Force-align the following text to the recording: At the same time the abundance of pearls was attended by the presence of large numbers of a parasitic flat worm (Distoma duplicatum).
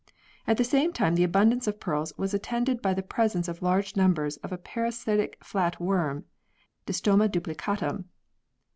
At 0.47 0.57
the 0.57 0.63
same 0.63 0.93
time 0.93 1.13
the 1.13 1.23
abundance 1.23 1.67
of 1.67 1.79
pearls 1.79 2.11
was 2.17 2.33
attended 2.33 2.81
by 2.81 2.95
the 2.95 3.03
presence 3.03 3.47
of 3.47 3.61
large 3.61 3.95
numbers 3.95 4.37
of 4.37 4.51
a 4.51 4.57
parasitic 4.57 5.37
flat 5.43 5.79
worm 5.79 6.25
(Distoma 6.87 7.29
duplicatum). 7.31 8.05